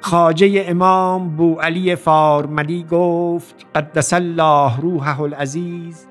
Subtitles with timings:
[0.00, 6.06] خاجه امام بو علی فارمدی گفت قدس الله روحه العزیز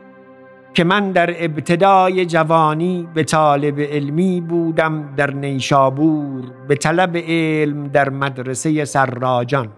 [0.73, 8.09] که من در ابتدای جوانی به طالب علمی بودم در نیشابور به طلب علم در
[8.09, 9.69] مدرسه سراجان.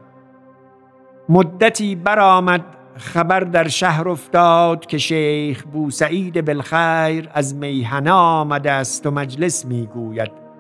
[1.30, 2.62] مدتی برآمد
[2.96, 10.51] خبر در شهر افتاد که شیخ بوسعید بالخیر از میهنه آمده است و مجلس می‌گوید.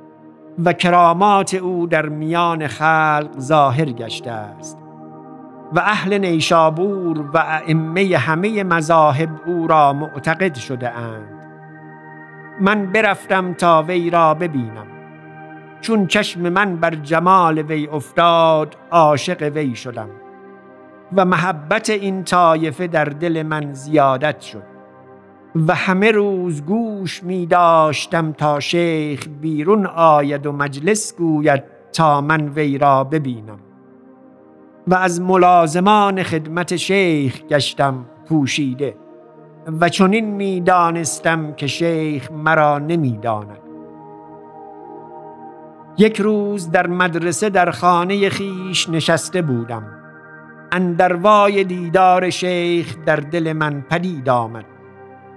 [0.66, 4.77] و کرامات او در میان خلق ظاهر گشته است.
[5.73, 11.41] و اهل نیشابور و ائمه همه مذاهب او را معتقد شده اند.
[12.61, 14.88] من برفتم تا وی را ببینم.
[15.81, 20.09] چون چشم من بر جمال وی افتاد عاشق وی شدم.
[21.16, 24.70] و محبت این طایفه در دل من زیادت شد.
[25.55, 31.63] و همه روز گوش می داشتم تا شیخ بیرون آید و مجلس گوید
[31.94, 33.59] تا من وی را ببینم.
[34.88, 38.95] و از ملازمان خدمت شیخ گشتم پوشیده
[39.81, 43.59] و چنین می دانستم که شیخ مرا نمی داند.
[45.97, 49.84] یک روز در مدرسه در خانه خیش نشسته بودم.
[50.72, 54.66] اندروای دیدار شیخ در دل من پدید آمد.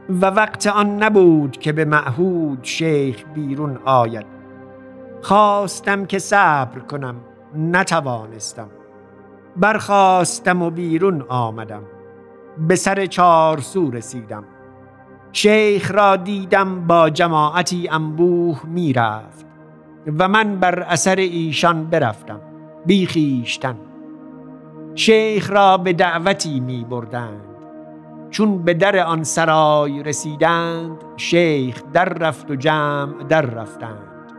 [0.08, 4.26] و وقت آن نبود که به معهود شیخ بیرون آید.
[5.22, 7.16] خواستم که صبر کنم
[7.56, 8.68] نتوانستم.
[9.56, 11.82] برخواستم و بیرون آمدم.
[12.68, 14.44] به سر چار سو رسیدم.
[15.32, 19.46] شیخ را دیدم با جماعتی انبوه می‌رفت
[20.18, 22.40] و من بر اثر ایشان برفتم
[22.86, 23.76] بیخیشتن.
[24.94, 27.53] شیخ را به دعوتی می بردند
[28.34, 34.32] چون به در آن سرای رسیدند شیخ در رفت و جمع در رفتند.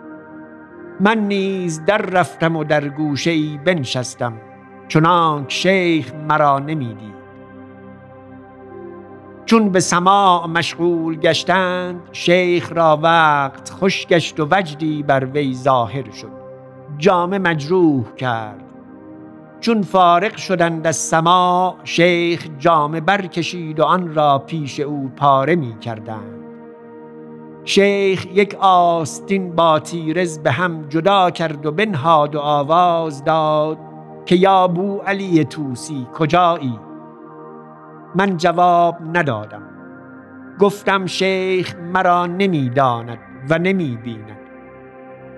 [0.99, 4.33] من نیز در رفتم و در گوشه ای بنشستم
[4.87, 7.15] چنانک شیخ مرا نمی‌دید.
[9.45, 16.11] چون به سماع مشغول گشتند شیخ را وقت خوش گشت و وجدی بر وی ظاهر
[16.11, 16.31] شد.
[16.97, 18.64] جامه مجروح کرد.
[19.65, 25.79] چون فارق شدند از سما شیخ جامه برکشید و آن را پیش او پاره می
[25.79, 26.43] کردند
[27.63, 33.77] شیخ یک آستین با تیرز به هم جدا کرد و بنهاد و آواز داد
[34.25, 36.79] که یا بو علی توسی کجایی؟
[38.15, 39.63] من جواب ندادم.
[40.59, 44.44] گفتم شیخ مرا نمی‌داند و نمی بیند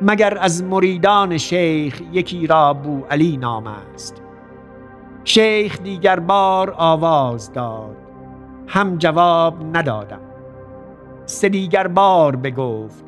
[0.02, 4.22] مگر از مریدان شیخ یکی را بو علی نام است.
[5.24, 7.96] شیخ دیگر بار آواز داد
[8.68, 10.20] هم جواب ندادم.
[11.26, 13.06] سه دیگر بار بگفت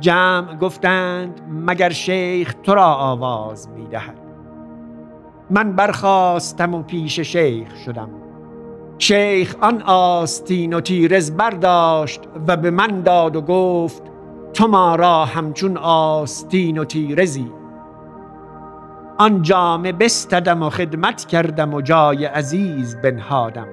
[0.00, 4.18] جمع گفتند مگر شیخ تو را آواز می‌دهد
[5.50, 8.08] من برخواستم و پیش شیخ شدم.
[8.98, 14.11] شیخ آن آستین و تیرز برداشت و به من داد و گفت
[14.54, 17.52] تو ما را همچون آستین و تیرزی.
[19.18, 23.68] آن جامه بستدم و خدمت کردم و جای عزیز بنهادم.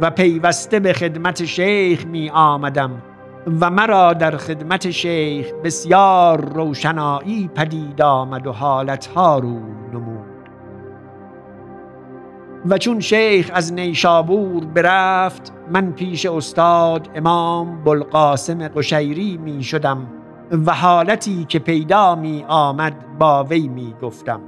[0.00, 3.02] و پیوسته به خدمت شیخ می آمدم
[3.60, 9.60] و مرا در خدمت شیخ بسیار روشنایی پدید آمد و حالتها رو
[9.92, 10.11] نمود.
[12.66, 20.06] و چون شیخ از نیشابور برفت من پیش استاد امام بلقاسم قشیری می شدم
[20.66, 24.40] و حالتی که پیدا می آمد با وی می گفتم.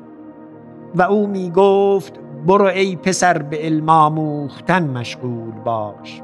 [0.94, 2.12] و او می گفت
[2.46, 6.22] برو ای پسر به علم آموختن مشغول باش.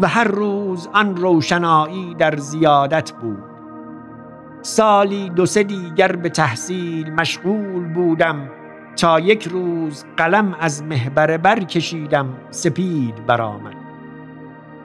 [0.00, 3.44] و هر روز آن روشنایی در زیادت بود.
[4.62, 8.48] سالی دو سه دیگر به تحصیل مشغول بودم
[8.96, 13.74] تا یک روز قلم از محبر برکشیدم سپید برآمد.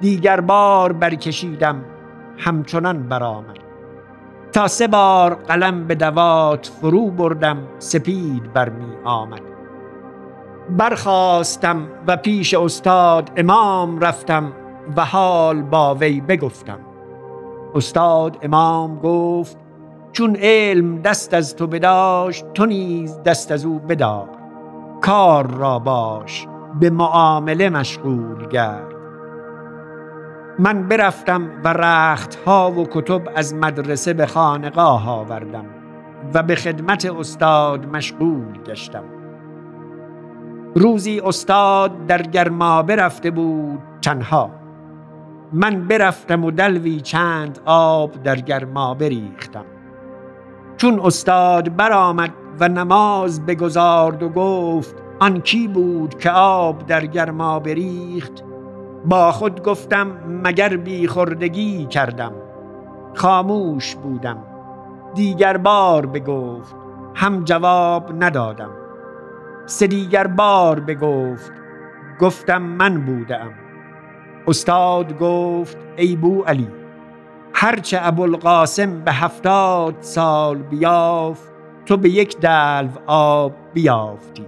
[0.01, 1.85] دیگر بار برکشیدم
[2.37, 3.57] همچنان برآمد.
[4.53, 9.41] تا سه بار قلم به دوات فرو بردم سپید برمی آمد.
[10.69, 14.53] برخواستم و پیش استاد امام رفتم
[14.95, 16.79] و حال با وی بگفتم.
[17.75, 19.66] استاد امام گفت
[20.11, 24.29] چون علم دست از تو بداشت تو نیز دست از او بدار.
[25.01, 26.47] کار را باش
[26.79, 28.93] به معامله مشغول گرد.
[30.59, 35.65] من برفتم و رخت ها و کتب از مدرسه به خانقاه آوردم
[36.33, 39.03] و به خدمت استاد مشغول گشتم.
[40.75, 44.49] روزی استاد در گرما برفته بود تنها.
[45.53, 49.65] من برفتم و دلوی چند آب در گرما بریختم.
[50.77, 57.59] چون استاد برآمد و نماز بگذارد و گفت آن کی بود که آب در گرما
[57.59, 58.43] بریخت
[59.05, 60.07] با خود گفتم
[60.43, 62.33] مگر بی خوردگی کردم؟
[63.13, 64.37] خاموش بودم.
[65.15, 66.75] دیگر بار بگفت
[67.15, 68.71] هم جواب ندادم.
[69.65, 71.51] سه دیگر بار بگفت
[72.19, 73.49] گفتم من بودم.
[74.47, 76.67] استاد گفت ای بو علی
[77.59, 81.51] هرچه ابوالقاسم به هفتاد سال بیافت
[81.85, 84.45] تو به یک دلو آب بیافتی.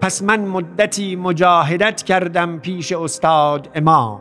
[0.00, 4.20] پس من مدتی مجاهدت کردم پیش استاد امام.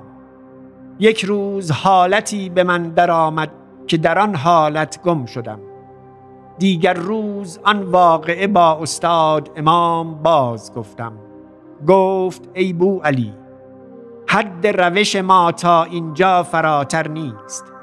[1.00, 3.52] یک روز حالتی به من درآمد
[3.88, 5.60] که در آن حالت گم شدم.
[6.60, 11.14] دیگر روز آن واقعه با استاد امام باز گفتم.
[11.88, 13.43] گفت ای بو علی
[14.34, 17.74] حد روش ما تا اینجا فراتر نیست.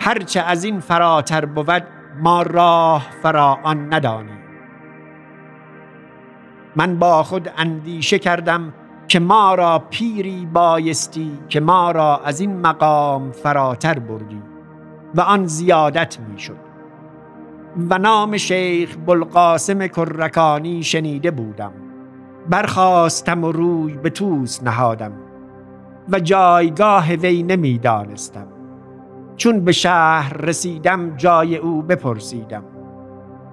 [0.00, 1.86] هرچه از این فراتر بود
[2.22, 4.38] ما راه فرا آن ندانیم.
[6.76, 8.74] من با خود اندیشه کردم
[9.08, 14.42] که ما را پیری بایستی که ما را از این مقام فراتر بردی
[15.14, 16.56] و آن زیادت می‌شد.
[17.90, 21.72] و نام شیخ بلقاسم کرکانی شنیده بودم.
[22.50, 25.29] برخواستم و روی به توس نهادم.
[26.12, 28.46] و جایگاه وی نمی‌دانستم.
[29.36, 32.64] چون به شهر رسیدم جای او بپرسیدم.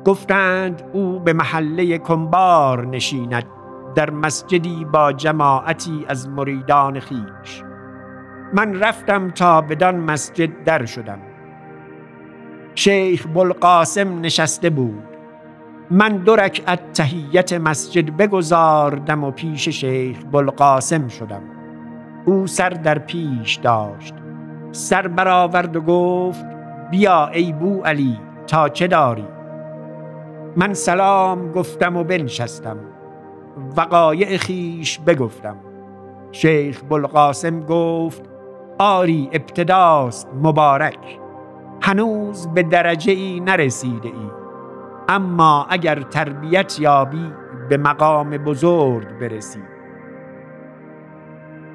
[0.06, 3.44] گفتند او به محله کنبار نشیند
[3.95, 7.63] در مسجدی با جماعتی از مریدان خیش.
[8.54, 11.19] من رفتم تا بدان مسجد در شدم.
[12.75, 15.04] شیخ بلقاسم نشسته بود.
[15.92, 21.56] من دو رکعت تهیت مسجد بگذاردم و پیش شیخ بلقاسم شدم.
[22.27, 24.13] او سر در پیش داشت.
[24.71, 26.45] سر برآورد و گفت
[26.91, 29.27] بیا ای بو علی تا چه داری؟
[30.56, 32.77] من سلام گفتم و بنشستم.
[33.77, 35.56] وقایع خیش بگفتم.
[36.31, 38.21] شیخ بلقاسم گفت
[38.80, 41.19] آری ابتداست مبارک.
[41.81, 44.31] هنوز به درجه ای نرسیده ای.
[45.09, 47.33] اما اگر تربیت یابی
[47.69, 49.76] به مقام بزرگ برسی.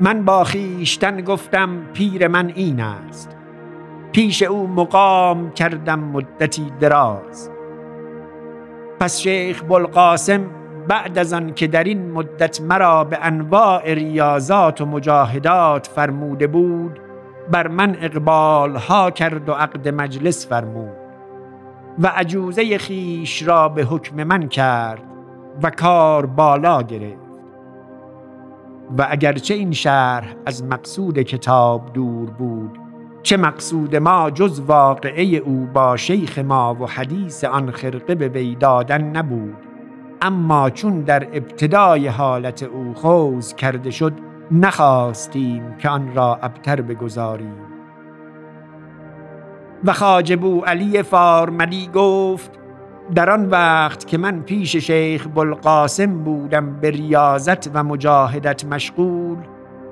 [0.00, 3.36] من با خیشتن گفتم پیر من این است.
[4.12, 7.50] پیش او مقام کردم مدتی دراز.
[9.00, 10.46] پس شیخ بلقاسم
[10.88, 17.00] بعد از آن که در این مدت مرا به انواع ریاضات و مجاهدات فرموده بود
[17.50, 20.96] بر من اقبال ها کرد و عقد مجلس فرمود
[21.98, 25.02] و عجوزه خیش را به حکم من کرد
[25.62, 27.21] و کار بالا گرفت.
[28.99, 32.79] و اگرچه این شرح از مقصود کتاب دور بود
[33.22, 38.55] چه مقصود ما جز واقعه او با شیخ ما و حدیث آن خرقه به وی
[38.55, 39.56] دادن نبود.
[40.22, 44.13] اما چون در ابتدای حالت او خوز کرده شد
[44.51, 47.56] نخواستیم که آن را ابتر بگذاریم.
[49.84, 52.61] و خاجبو علی فارملی گفت
[53.14, 59.36] در آن وقت که من پیش شیخ بلقاسم بودم به ریاضت و مجاهدت مشغول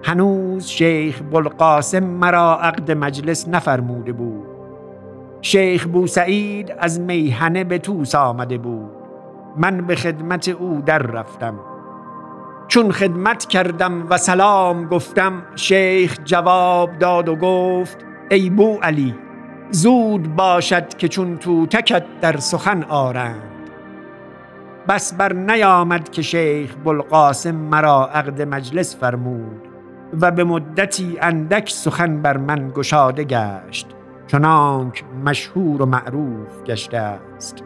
[0.03, 4.47] هنوز شیخ بلقاسم مرا عقد مجلس نفرموده بود.
[5.43, 8.91] شیخ بوسعید از میهنه به توس آمده بود.
[9.57, 11.55] من به خدمت او در رفتم.
[12.69, 17.99] چون خدمت کردم و سلام گفتم شیخ جواب داد و گفت
[18.31, 19.15] ای بو علی
[19.71, 23.71] زود باشد که چون تو تکت در سخن آرند.
[24.89, 29.69] بس بر نیامد که شیخ بلقاسم مرا عقد مجلس فرمود
[30.21, 33.87] و به مدتی اندک سخن بر من گشاده گشت
[34.27, 37.65] چنانک مشهور و معروف گشته است.